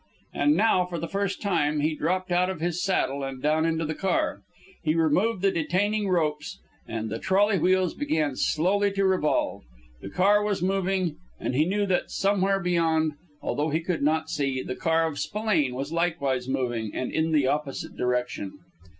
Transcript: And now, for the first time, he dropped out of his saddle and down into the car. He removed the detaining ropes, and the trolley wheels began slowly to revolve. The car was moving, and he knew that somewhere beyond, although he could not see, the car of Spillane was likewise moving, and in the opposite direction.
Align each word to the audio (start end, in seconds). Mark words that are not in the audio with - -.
And 0.33 0.57
now, 0.57 0.87
for 0.87 0.97
the 0.97 1.07
first 1.07 1.43
time, 1.43 1.81
he 1.81 1.93
dropped 1.93 2.31
out 2.31 2.49
of 2.49 2.59
his 2.59 2.81
saddle 2.83 3.23
and 3.23 3.39
down 3.39 3.67
into 3.67 3.85
the 3.85 3.93
car. 3.93 4.41
He 4.83 4.95
removed 4.95 5.43
the 5.43 5.51
detaining 5.51 6.09
ropes, 6.09 6.57
and 6.87 7.07
the 7.11 7.19
trolley 7.19 7.59
wheels 7.59 7.93
began 7.93 8.35
slowly 8.35 8.91
to 8.93 9.05
revolve. 9.05 9.61
The 10.01 10.09
car 10.09 10.41
was 10.41 10.63
moving, 10.63 11.17
and 11.39 11.53
he 11.53 11.65
knew 11.65 11.85
that 11.85 12.09
somewhere 12.09 12.59
beyond, 12.59 13.11
although 13.43 13.69
he 13.69 13.79
could 13.79 14.01
not 14.01 14.27
see, 14.31 14.63
the 14.63 14.75
car 14.75 15.05
of 15.05 15.19
Spillane 15.19 15.75
was 15.75 15.93
likewise 15.93 16.47
moving, 16.49 16.89
and 16.95 17.11
in 17.11 17.31
the 17.31 17.45
opposite 17.45 17.95
direction. 17.95 18.57